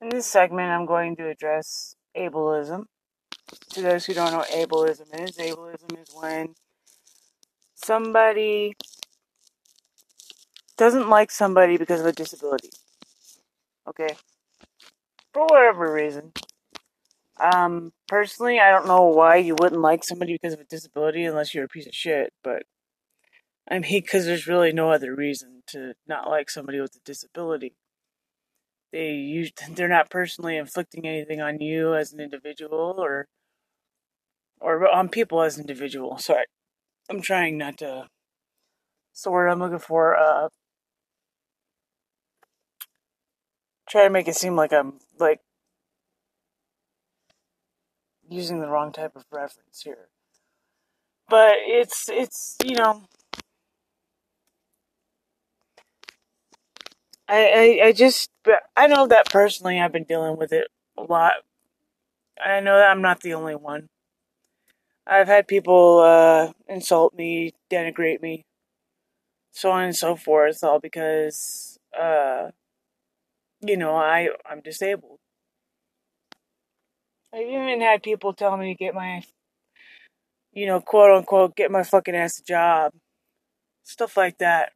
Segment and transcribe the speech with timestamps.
[0.00, 2.84] In this segment, I'm going to address ableism.
[3.70, 6.54] To those who don't know what ableism is, ableism is when
[7.74, 8.74] somebody
[10.76, 12.70] doesn't like somebody because of a disability.
[13.88, 14.16] Okay?
[15.32, 16.32] For whatever reason.
[17.38, 21.54] Um, personally, I don't know why you wouldn't like somebody because of a disability unless
[21.54, 22.64] you're a piece of shit, but
[23.68, 27.76] I mean, because there's really no other reason to not like somebody with a disability.
[28.96, 33.26] They they're not personally inflicting anything on you as an individual or
[34.58, 36.16] or on people as individual.
[36.16, 36.46] Sorry,
[37.10, 38.06] I'm trying not to.
[39.12, 40.16] So I'm looking for.
[40.16, 40.48] Uh,
[43.88, 45.40] try to make it seem like I'm like
[48.28, 50.08] using the wrong type of reference here.
[51.28, 53.02] But it's it's you know
[57.28, 58.30] I, I, I just,
[58.76, 61.34] I know that personally I've been dealing with it a lot.
[62.44, 63.88] I know that I'm not the only one.
[65.06, 68.44] I've had people uh, insult me, denigrate me,
[69.52, 72.50] so on and so forth, all because, uh,
[73.60, 75.18] you know, I, I'm disabled.
[77.34, 79.22] I've even had people tell me to get my,
[80.52, 82.92] you know, quote unquote, get my fucking ass a job.
[83.84, 84.72] Stuff like that.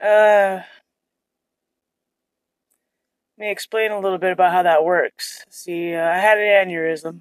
[0.00, 0.62] Uh,
[3.36, 5.44] let me explain a little bit about how that works.
[5.50, 7.20] See, uh, I had an aneurysm,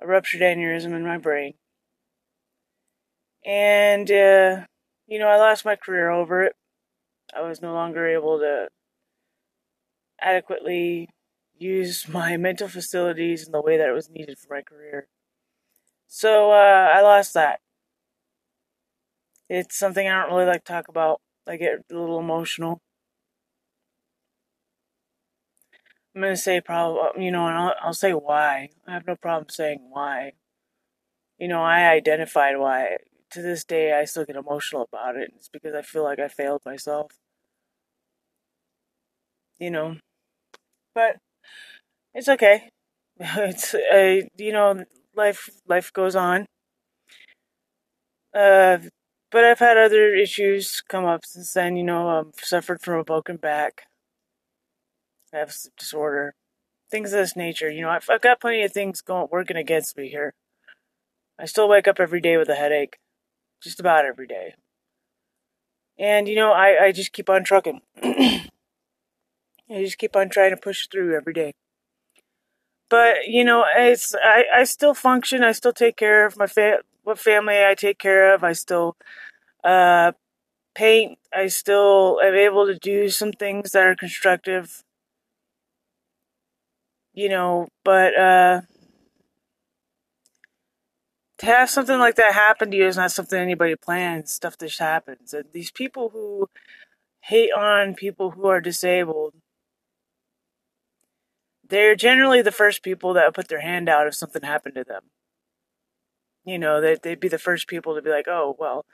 [0.00, 1.52] a ruptured aneurysm in my brain.
[3.44, 4.66] And, uh,
[5.06, 6.54] you know, I lost my career over it.
[7.34, 8.68] I was no longer able to
[10.20, 11.08] adequately
[11.58, 15.08] use my mental facilities in the way that it was needed for my career.
[16.08, 17.60] So, uh, I lost that.
[19.48, 21.20] It's something I don't really like to talk about.
[21.48, 22.80] I get a little emotional.
[26.14, 28.70] I'm gonna say probably, you know, and I'll, I'll say why.
[28.86, 30.32] I have no problem saying why.
[31.38, 32.98] You know, I identified why.
[33.30, 35.32] To this day, I still get emotional about it.
[35.36, 37.10] It's because I feel like I failed myself.
[39.58, 39.96] You know,
[40.94, 41.16] but
[42.14, 42.70] it's okay.
[43.20, 44.84] It's uh, you know,
[45.16, 46.46] life life goes on.
[48.34, 48.78] Uh,
[49.36, 51.76] but I've had other issues come up since then.
[51.76, 53.82] You know, I've suffered from a broken back.
[55.30, 56.34] I have sleep disorder,
[56.90, 57.70] things of this nature.
[57.70, 60.32] You know, I've, I've got plenty of things going working against me here.
[61.38, 62.96] I still wake up every day with a headache,
[63.62, 64.54] just about every day.
[65.98, 67.82] And you know, I, I just keep on trucking.
[68.02, 68.48] I
[69.68, 71.52] just keep on trying to push through every day.
[72.88, 75.44] But you know, it's I, I still function.
[75.44, 78.42] I still take care of my fa- what family I take care of.
[78.42, 78.96] I still
[79.66, 80.12] uh,
[80.74, 81.18] paint.
[81.34, 84.84] I still am able to do some things that are constructive
[87.16, 88.60] you know, but uh,
[91.38, 94.32] to have something like that happen to you is not something anybody plans.
[94.32, 95.32] Stuff just happens.
[95.32, 96.48] And these people who
[97.20, 99.32] hate on people who are disabled,
[101.66, 105.04] they're generally the first people that put their hand out if something happened to them.
[106.44, 108.84] You know, they, they'd be the first people to be like, oh, well,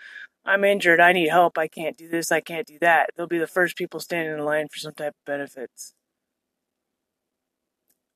[0.44, 1.00] I'm injured.
[1.00, 1.56] I need help.
[1.56, 2.32] I can't do this.
[2.32, 3.10] I can't do that.
[3.16, 5.94] They'll be the first people standing in line for some type of benefits.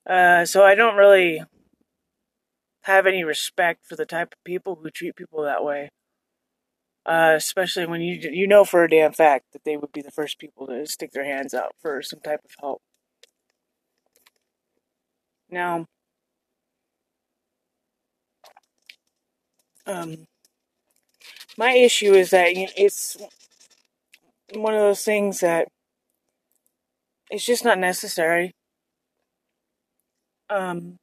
[0.09, 1.43] Uh, so I don't really
[2.83, 5.91] have any respect for the type of people who treat people that way.
[7.05, 10.11] Uh, especially when you you know for a damn fact that they would be the
[10.11, 12.83] first people to stick their hands out for some type of help.
[15.51, 15.87] Now,
[19.87, 20.27] um,
[21.59, 23.17] my issue is that you know, it's
[24.55, 25.69] one of those things that
[27.31, 28.53] it's just not necessary.
[30.49, 30.97] Um,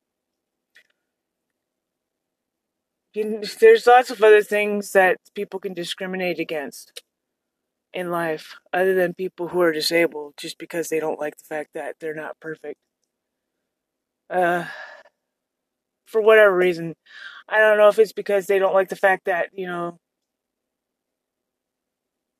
[3.13, 7.03] you, there's lots of other things that people can discriminate against
[7.94, 11.72] in life other than people who are disabled just because they don't like the fact
[11.74, 12.80] that they're not perfect.
[14.30, 14.66] Uh,
[16.07, 16.95] for whatever reason.
[17.50, 20.00] I don't know if it's because they don't like the fact that, you know,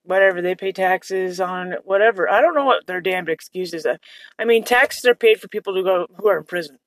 [0.04, 2.30] whatever they pay taxes on whatever.
[2.30, 3.98] I don't know what their damned excuses are.
[4.38, 6.78] I mean, taxes are paid for people who go who are in prison.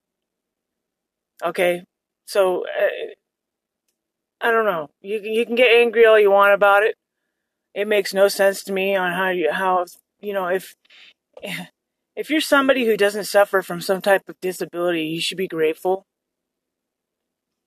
[1.45, 1.83] Okay?
[2.27, 3.15] So uh,
[4.41, 4.91] I don't know.
[5.01, 6.97] You you can get angry all you want about it.
[7.75, 9.85] It makes no sense to me on how you how
[10.21, 10.75] you know if
[12.17, 16.07] if you're somebody who doesn't suffer from some type of disability, you should be grateful.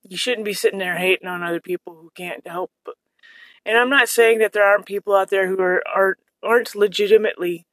[0.03, 2.71] You shouldn't be sitting there hating on other people who can't help.
[3.65, 7.65] And I'm not saying that there aren't people out there who are aren't aren't legitimately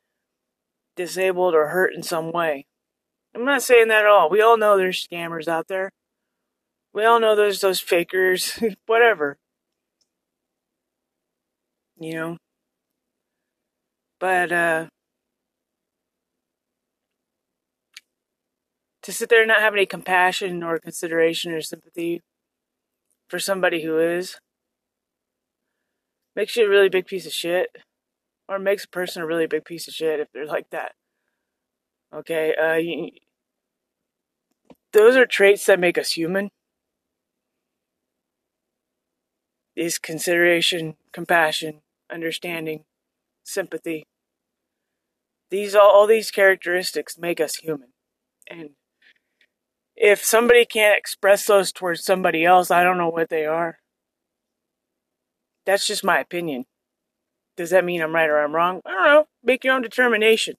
[0.96, 2.66] disabled or hurt in some way.
[3.34, 4.30] I'm not saying that at all.
[4.30, 5.90] We all know there's scammers out there.
[6.92, 9.36] We all know there's those fakers, whatever.
[11.98, 12.36] You know?
[14.18, 14.86] But, uh,
[19.02, 22.22] to sit there and not have any compassion or consideration or sympathy
[23.28, 24.38] for somebody who is
[26.36, 27.70] makes you a really big piece of shit
[28.48, 30.92] or makes a person a really big piece of shit if they're like that.
[32.14, 33.10] Okay uh you,
[34.92, 36.50] those are traits that make us human.
[39.74, 41.80] Is consideration compassion
[42.12, 42.84] understanding
[43.42, 44.06] sympathy.
[45.50, 47.88] These all, all these characteristics make us human.
[48.48, 48.70] And
[49.96, 53.78] if somebody can't express those towards somebody else i don't know what they are
[55.66, 56.64] that's just my opinion.
[57.56, 58.80] Does that mean I'm right or I'm wrong?
[58.86, 59.26] I don't know.
[59.42, 60.56] Make your own determination.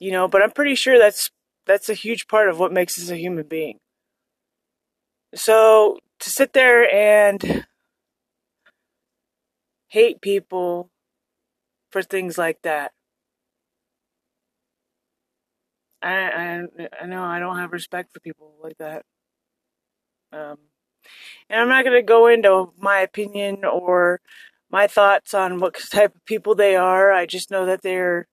[0.00, 1.30] You know, but I'm pretty sure that's
[1.66, 3.78] that's a huge part of what makes us a human being.
[5.34, 7.66] So to sit there and
[9.88, 10.90] hate people
[11.90, 12.92] for things like that.
[16.02, 16.12] I
[16.78, 19.04] I I know I don't have respect for people like that.
[20.32, 20.58] Um
[21.50, 24.20] and I'm not going to go into my opinion or
[24.70, 27.12] my thoughts on what type of people they are.
[27.12, 28.26] I just know that they're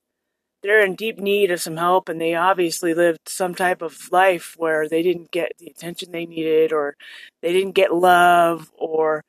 [0.64, 4.54] they're in deep need of some help and they obviously lived some type of life
[4.58, 6.96] where they didn't get the attention they needed or
[7.42, 9.24] they didn't get love or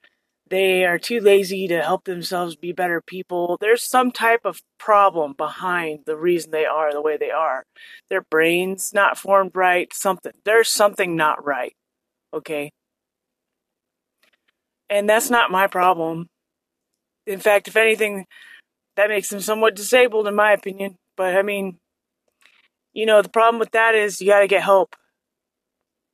[0.51, 3.57] they are too lazy to help themselves be better people.
[3.59, 7.65] There's some type of problem behind the reason they are the way they are.
[8.11, 10.33] Their brains not formed right, something.
[10.45, 11.73] There's something not right.
[12.35, 12.71] Okay?
[14.93, 16.29] And that's not my problem.
[17.27, 18.27] In fact, if anything,
[18.97, 20.99] that makes them somewhat disabled, in my opinion.
[21.17, 21.79] But I mean,
[22.93, 24.95] you know, the problem with that is you got to get help.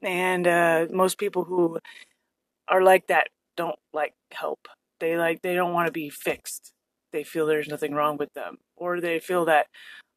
[0.01, 1.81] And uh, most people who
[2.69, 4.69] are like that don't like help.
[5.01, 6.73] They like they don't want to be fixed.
[7.13, 9.67] They feel there's nothing wrong with them, or they feel that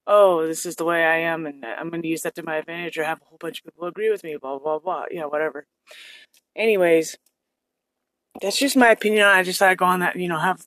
[0.06, 2.58] oh, this is the way I am, and I'm going to use that to my
[2.58, 4.38] advantage, or have a whole bunch of people agree with me.
[4.40, 5.06] Blah blah blah.
[5.10, 5.66] Yeah, whatever.
[6.56, 7.18] Anyways,
[8.42, 9.26] that's just my opinion.
[9.26, 10.66] I just like go on that, you know, have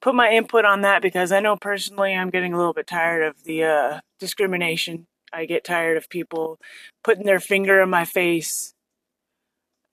[0.00, 3.22] put my input on that because I know personally I'm getting a little bit tired
[3.24, 5.06] of the uh, discrimination.
[5.32, 6.58] I get tired of people
[7.04, 8.74] putting their finger in my face.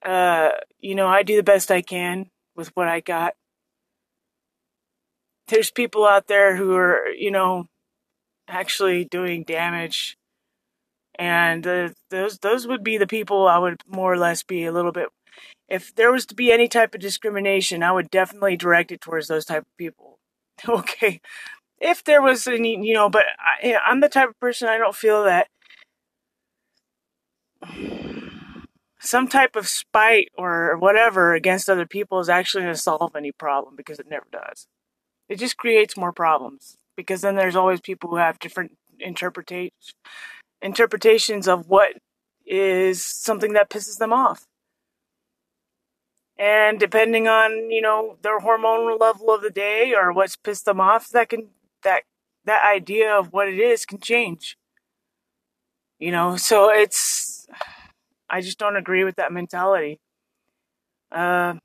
[0.03, 0.49] Uh,
[0.79, 3.33] you know, I do the best I can with what I got.
[5.47, 7.67] There's people out there who are, you know,
[8.47, 10.17] actually doing damage,
[11.17, 14.71] and uh, those those would be the people I would more or less be a
[14.73, 15.07] little bit
[15.69, 19.27] if there was to be any type of discrimination, I would definitely direct it towards
[19.27, 20.19] those type of people.
[20.67, 21.21] Okay,
[21.79, 24.95] if there was any, you know, but I, I'm the type of person I don't
[24.95, 25.49] feel that
[28.99, 33.31] some type of spite or whatever against other people is actually going to solve any
[33.31, 34.65] problem because it never does.
[35.29, 39.93] It just creates more problems because then there's always people who have different interpretations
[40.59, 41.93] interpretations of what
[42.43, 44.46] is something that pisses them off
[46.39, 50.79] and depending on you know their hormonal level of the day or what's pissed them
[50.79, 51.49] off that can
[51.83, 52.03] that
[52.45, 54.57] that idea of what it is can change.
[55.99, 57.47] You know so it's
[58.29, 59.99] i just don't agree with that mentality.
[61.11, 61.55] Uh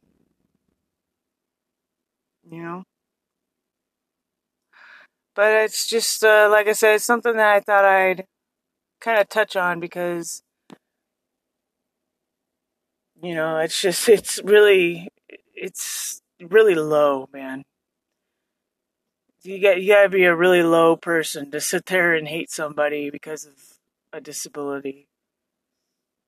[2.51, 2.85] you know?
[5.35, 8.27] But it's just uh, like i said it's something that i thought i'd
[9.01, 10.43] kind of touch on because
[13.23, 15.09] you know, it's just it's really
[15.55, 17.65] it's really low, man.
[19.45, 23.11] You got you gotta be a really low person to sit there and hate somebody
[23.11, 23.55] because of
[24.13, 25.09] a disability.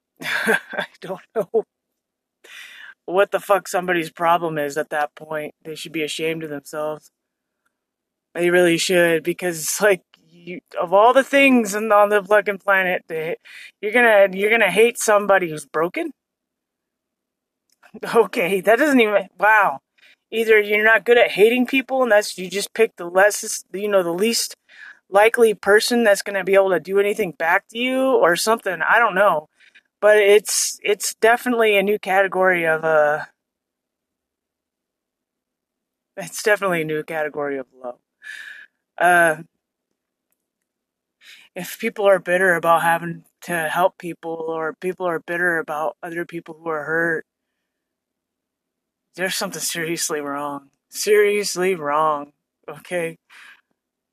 [0.23, 1.65] I don't know
[3.07, 5.55] what the fuck somebody's problem is at that point.
[5.65, 7.11] They should be ashamed of themselves.
[8.35, 13.05] They really should because like you, of all the things on the fucking planet,
[13.81, 16.13] you're gonna you're gonna hate somebody who's broken.
[18.15, 19.29] Okay, that doesn't even.
[19.39, 19.81] Wow.
[20.31, 23.89] Either you're not good at hating people, and that's you just pick the less, you
[23.89, 24.57] know, the least
[25.11, 28.81] likely person that's going to be able to do anything back to you, or something.
[28.89, 29.49] I don't know,
[30.01, 33.25] but it's it's definitely a new category of uh
[36.17, 37.99] It's definitely a new category of low.
[38.99, 39.43] Uh,
[41.55, 46.25] if people are bitter about having to help people, or people are bitter about other
[46.25, 47.27] people who are hurt,
[49.17, 50.71] there's something seriously wrong.
[50.89, 52.33] Seriously wrong.
[52.69, 53.19] Okay?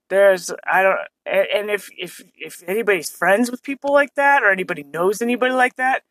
[0.10, 4.84] There's I don't and if if if anybody's friends with people like that or anybody
[4.84, 6.04] knows anybody like that,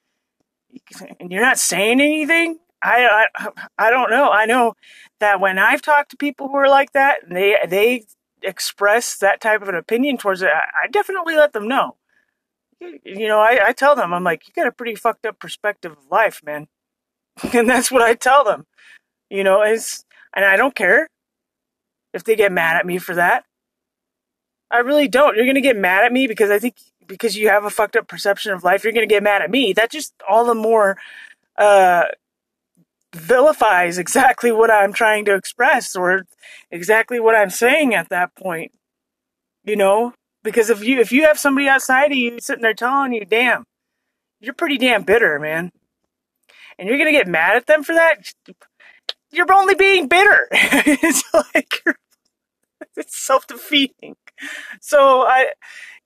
[1.19, 4.31] and you're not saying anything, I I I don't know.
[4.31, 4.75] I know
[5.19, 8.05] that when I've talked to people who are like that, and they they
[8.43, 11.97] express that type of an opinion towards it, I, I definitely let them know.
[12.81, 15.93] You know, I, I tell them, I'm like, you got a pretty fucked up perspective
[15.93, 16.69] of life, man.
[17.53, 18.65] and that's what I tell them.
[19.29, 21.09] You know, is and I don't care
[22.13, 23.45] if they get mad at me for that.
[24.71, 25.37] I really don't.
[25.37, 28.07] You're gonna get mad at me because I think because you have a fucked up
[28.07, 29.73] perception of life, you're gonna get mad at me.
[29.73, 30.97] That just all the more
[31.59, 32.05] uh,
[33.15, 36.23] vilifies exactly what I'm trying to express or
[36.71, 38.73] exactly what I'm saying at that point.
[39.65, 43.13] You know, because if you if you have somebody outside of you sitting there telling
[43.13, 43.65] you, "Damn,
[44.41, 45.71] you're pretty damn bitter, man,"
[46.79, 48.33] and you're gonna get mad at them for that,
[49.31, 50.49] you're only being bitter.
[50.53, 51.83] it's like
[52.97, 54.17] it's self defeating.
[54.81, 55.53] So I,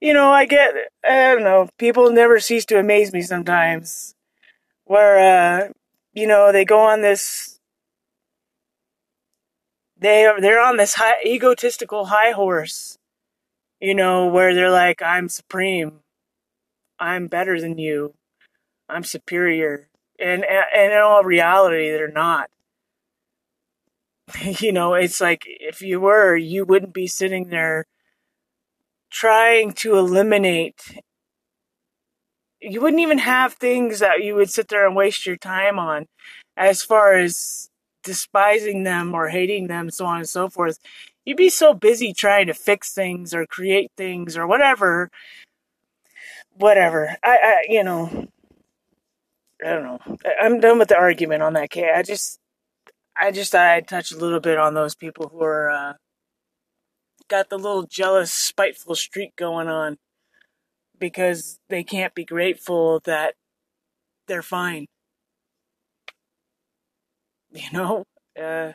[0.01, 1.69] you know, I get I don't know.
[1.79, 4.15] People never cease to amaze me sometimes.
[4.85, 5.69] Where uh,
[6.13, 7.55] you know they go on this
[9.99, 12.99] they are they're on this high egotistical high horse
[13.81, 16.01] you know where they're like i'm supreme
[16.99, 18.15] i'm better than you
[18.89, 19.89] i'm superior
[20.25, 22.51] and and in all reality they're not
[24.43, 27.85] you know it's like if you were you wouldn't be sitting there
[29.11, 30.99] trying to eliminate
[32.61, 36.07] you wouldn't even have things that you would sit there and waste your time on
[36.57, 37.69] as far as
[38.03, 40.79] despising them or hating them, so on and so forth.
[41.25, 45.11] You'd be so busy trying to fix things or create things or whatever.
[46.53, 47.17] Whatever.
[47.23, 48.29] I, I you know,
[49.65, 50.17] I don't know.
[50.41, 51.91] I'm done with the argument on that case.
[51.95, 52.39] I just,
[53.17, 55.93] I just I'd touch a little bit on those people who are, uh,
[57.29, 59.97] got the little jealous, spiteful streak going on
[60.99, 63.35] because they can't be grateful that
[64.29, 64.87] they're fine.
[67.57, 68.05] You know?
[68.37, 68.73] Uh,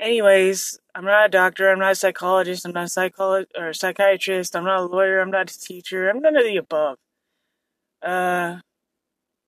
[0.00, 3.74] anyways, I'm not a doctor, I'm not a psychologist, I'm not a psychologist or a
[3.74, 6.98] psychiatrist, I'm not a lawyer, I'm not a teacher, I'm none of the above.
[8.02, 8.58] Uh,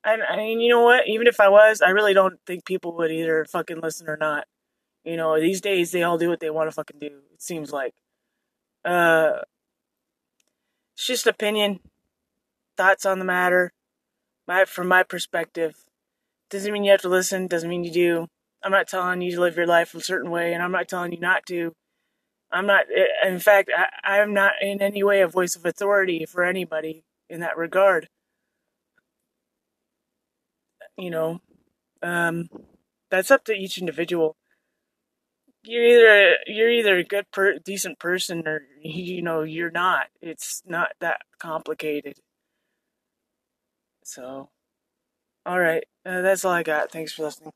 [0.04, 1.07] and I mean, you know what?
[1.07, 4.45] Even if I was, I really don't think people would either fucking listen or not.
[5.04, 7.21] You know, these days they all do what they want to fucking do.
[7.33, 7.92] It seems like.
[8.85, 9.40] Uh,
[10.95, 11.80] it's just opinion,
[12.76, 13.73] thoughts on the matter,
[14.47, 15.85] my from my perspective.
[16.50, 17.47] Doesn't mean you have to listen.
[17.47, 18.26] Doesn't mean you do.
[18.62, 21.12] I'm not telling you to live your life a certain way, and I'm not telling
[21.12, 21.73] you not to.
[22.52, 22.87] I'm not.
[22.95, 27.04] Eh, in fact, I, I'm not in any way a voice of authority for anybody
[27.28, 28.09] in that regard.
[31.00, 31.40] You know,
[32.02, 32.50] um,
[33.11, 34.37] that's up to each individual.
[35.62, 40.09] You're either you're either a good per decent person or you know you're not.
[40.21, 42.21] It's not that complicated.
[44.04, 44.50] So
[45.47, 45.85] all right.
[46.04, 46.92] Uh, that's all i got.
[46.92, 47.52] Thanks for listening.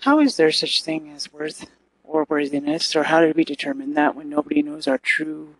[0.00, 1.66] How is there such thing as worth
[2.02, 5.56] or worthiness or how did we determine that when nobody knows our true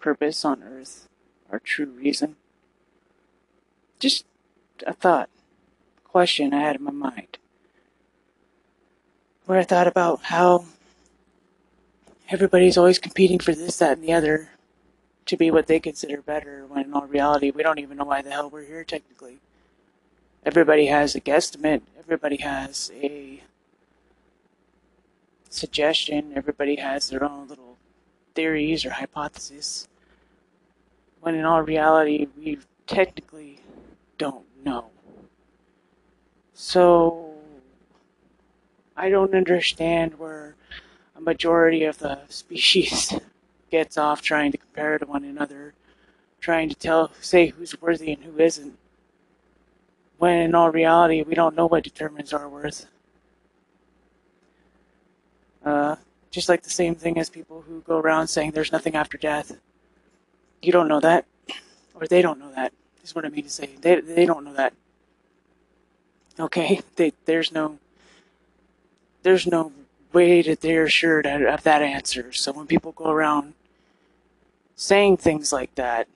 [0.00, 1.08] purpose on earth
[1.50, 2.36] our true reason
[3.98, 4.24] just
[4.86, 5.28] a thought
[6.04, 7.38] question i had in my mind.
[9.46, 10.64] Where I thought about how
[12.30, 14.50] everybody's always competing for this, that, and the other
[15.26, 18.22] to be what they consider better, when in all reality, we don't even know why
[18.22, 19.38] the hell we're here technically.
[20.44, 23.42] Everybody has a guesstimate, everybody has a
[25.48, 27.76] suggestion, everybody has their own little
[28.34, 29.88] theories or hypotheses,
[31.20, 33.60] when in all reality, we technically
[34.18, 34.90] don't know.
[36.52, 37.34] So,
[38.96, 40.54] I don't understand where
[41.16, 43.12] a majority of the species
[43.70, 45.74] gets off trying to compare to one another,
[46.40, 48.78] trying to tell, say who's worthy and who isn't,
[50.18, 52.86] when in all reality we don't know what determines our worth.
[55.64, 55.96] Uh,
[56.30, 59.56] just like the same thing as people who go around saying there's nothing after death.
[60.62, 61.26] You don't know that,
[61.94, 62.72] or they don't know that.
[63.04, 63.68] Is what I mean to say.
[63.80, 64.72] They they don't know that.
[66.40, 67.78] Okay, they, there's no
[69.22, 69.72] there's no
[70.12, 72.32] way that they're assured of that answer.
[72.32, 73.52] So when people go around
[74.74, 76.08] saying things like that,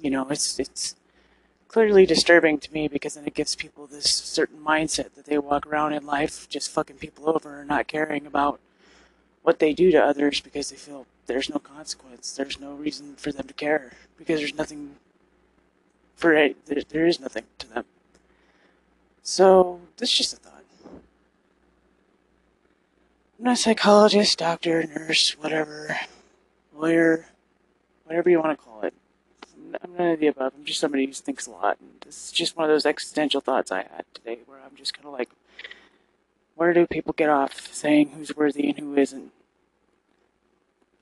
[0.00, 0.96] you know, it's it's
[1.68, 5.66] clearly disturbing to me because then it gives people this certain mindset that they walk
[5.66, 8.58] around in life just fucking people over and not caring about
[9.42, 12.32] what they do to others because they feel there's no consequence.
[12.32, 14.96] There's no reason for them to care because there's nothing
[16.14, 16.66] for it.
[16.66, 17.84] There, there is nothing to them.
[19.22, 20.64] So, this is just a thought.
[23.38, 25.98] I'm not a psychologist, doctor, nurse, whatever,
[26.74, 27.26] lawyer,
[28.04, 28.94] whatever you want to call it.
[29.82, 30.52] I'm none of the above.
[30.56, 31.78] I'm just somebody who thinks a lot.
[31.80, 34.94] And this is just one of those existential thoughts I had today where I'm just
[34.94, 35.30] kind of like,
[36.54, 39.32] where do people get off saying who's worthy and who isn't?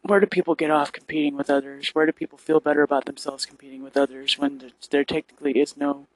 [0.02, 1.90] Where do people get off competing with others?
[1.94, 6.06] Where do people feel better about themselves competing with others when there technically is no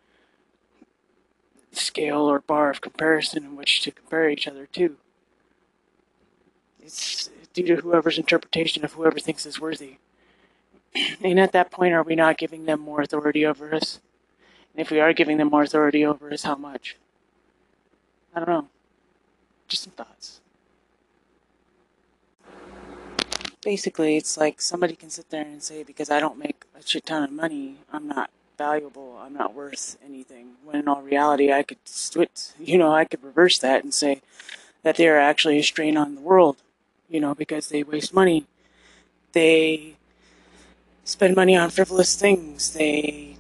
[1.71, 4.97] scale or bar of comparison in which to compare each other to?
[6.83, 9.99] It's due to whoever's interpretation of whoever thinks is worthy.
[11.23, 14.01] And at that point, are we not giving them more authority over us?
[14.75, 16.97] And if we are giving them more authority over us, how much?
[18.35, 18.69] I don't know.
[19.69, 20.41] Just some thoughts.
[23.67, 27.05] Basically, it's like somebody can sit there and say, because I don't make a shit
[27.05, 30.53] ton of money, I'm not valuable, I'm not worth anything.
[30.63, 34.23] When in all reality, I could switch, you know, I could reverse that and say
[34.85, 36.59] that they are actually a strain on the world,
[37.11, 38.47] you know, because they waste money.
[39.33, 39.97] They
[41.03, 42.73] spend money on frivolous things.
[42.73, 43.37] They,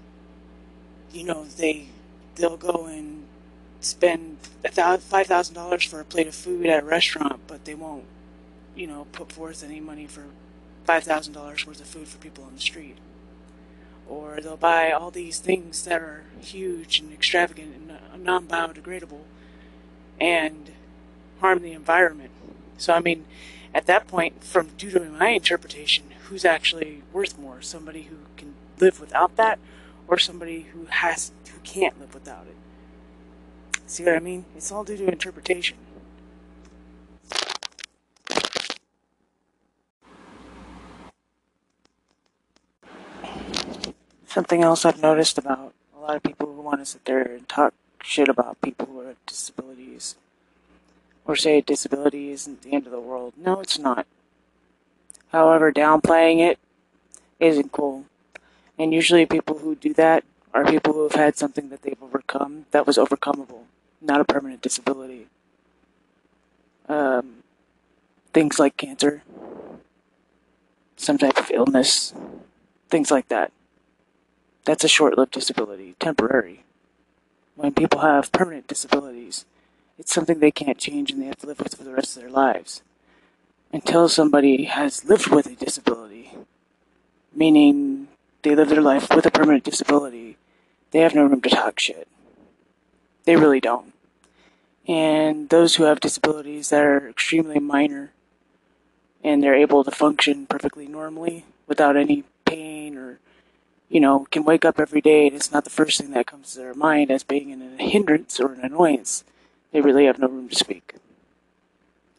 [1.13, 1.87] you know, they
[2.35, 3.23] they'll go and
[3.81, 4.39] spend
[4.73, 8.07] five thousand dollars for a plate of food at a restaurant, but they won't,
[8.77, 10.25] you know, put forth any money for
[10.85, 12.99] five thousand dollars worth of food for people on the street.
[14.09, 19.23] Or they'll buy all these things that are huge and extravagant and non-biodegradable,
[20.21, 20.71] and
[21.41, 22.31] harm the environment.
[22.79, 23.25] So I mean,
[23.75, 27.63] at that point, from due to my interpretation, who's actually worth more?
[27.63, 29.59] Somebody who can live without that,
[30.07, 32.57] or somebody who has who can't live without it?
[33.87, 34.45] See what I mean?
[34.57, 35.77] It's all due to interpretation.
[44.37, 47.49] Something else I've noticed about a lot of people who want to sit there and
[47.49, 50.15] talk shit about people who have disabilities
[51.25, 53.33] or say disability isn't the end of the world.
[53.39, 54.07] No, it's not.
[55.33, 56.59] However, downplaying it
[57.41, 58.05] isn't cool.
[58.79, 60.23] And usually people who do that
[60.53, 63.63] are people who have had something that they've overcome that was overcomable,
[64.03, 65.29] not a permanent disability.
[66.91, 67.37] Um,
[68.35, 69.23] things like cancer,
[70.99, 72.13] some type of illness,
[72.91, 73.51] things like that.
[74.67, 76.65] That's a short lived disability, temporary.
[77.55, 79.47] When people have permanent disabilities,
[79.99, 82.23] it's something they can't change and they have to live with for the rest of
[82.23, 82.83] their lives
[83.73, 86.33] until somebody has lived with a disability,
[87.35, 88.09] meaning
[88.43, 90.37] they live their life with a permanent disability,
[90.91, 92.09] they have no room to talk shit.
[93.25, 93.93] They really don't.
[94.87, 98.13] And those who have disabilities that are extremely minor
[99.25, 103.19] and they're able to function perfectly normally without any pain or,
[103.89, 106.53] you know, can wake up every day and it's not the first thing that comes
[106.53, 109.25] to their mind as being an hindrance or an annoyance,
[109.73, 110.95] they really have no room to speak.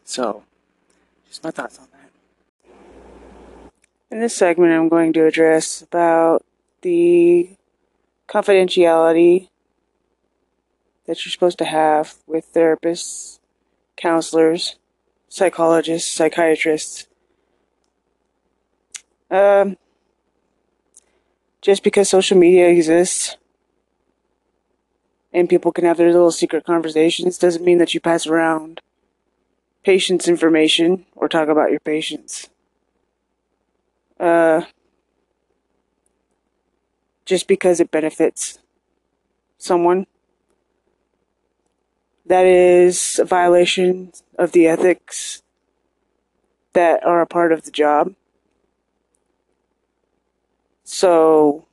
[0.04, 0.44] So,
[1.28, 2.72] just my thoughts on that.
[4.10, 6.44] In this segment, I'm going to address about
[6.80, 7.50] the
[8.26, 9.48] confidentiality
[11.06, 13.38] that you're supposed to have with therapists,
[13.96, 14.76] counselors,
[15.28, 17.06] psychologists, psychiatrists.
[19.30, 19.76] Um,
[21.60, 23.36] just because social media exists
[25.32, 28.80] and people can have their little secret conversations doesn't mean that you pass around
[29.84, 32.48] patient's information or talk about your patients.
[34.18, 34.62] Uh,
[37.24, 38.58] just because it benefits
[39.58, 40.06] someone.
[42.24, 45.42] That is a violation of the ethics
[46.72, 48.14] that are a part of the job.
[50.90, 51.66] So,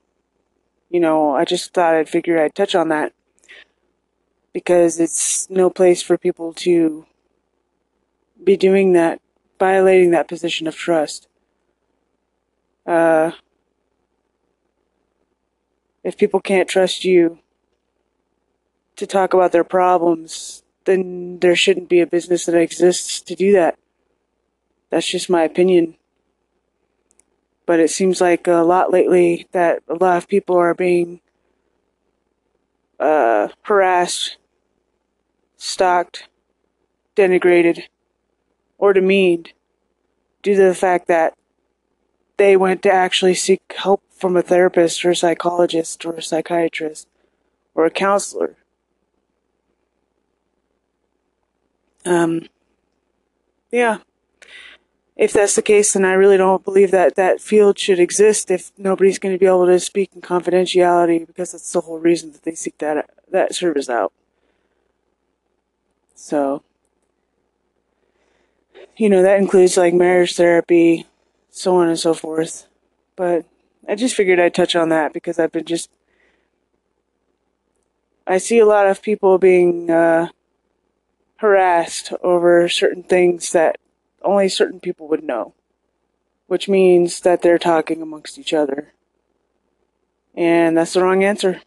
[0.90, 3.14] you know, I just thought I'd figure I'd touch on that
[4.52, 7.06] because it's no place for people to
[8.44, 9.22] be doing that,
[9.58, 11.30] violating that position of trust.
[12.86, 13.32] Uh,
[16.04, 17.40] if people can't trust you
[18.98, 23.54] to talk about their problems, then there shouldn't be a business that exists to do
[23.54, 23.80] that.
[24.90, 25.96] That's just my opinion.
[27.66, 31.22] But it seems like a lot lately that a lot of people are being
[33.00, 34.38] uh, harassed,
[35.58, 36.28] stalked,
[37.16, 37.84] denigrated,
[38.78, 39.54] or demeaned
[40.44, 41.34] due to the fact that
[42.38, 47.08] they went to actually seek help from a therapist or a psychologist or a psychiatrist
[47.74, 48.56] or a counselor.
[52.06, 52.48] Um,
[53.72, 54.00] yeah.
[55.16, 58.72] If that's the case, then I really don't believe that that field should exist if
[58.78, 62.44] nobody's going to be able to speak in confidentiality because that's the whole reason that
[62.44, 64.12] they seek that that service out.
[66.16, 66.64] So,
[68.98, 71.06] you know, that includes like marriage therapy,
[71.50, 72.68] so on and so forth.
[73.16, 73.46] But
[73.88, 75.90] I just figured I'd touch on that because I've been just.
[78.28, 80.30] I see a lot of people being uh,
[81.38, 83.78] harassed over certain things that
[84.26, 85.54] only certain people would know,
[86.48, 88.94] which means that they're talking amongst each other.
[90.36, 91.62] And that's the wrong answer.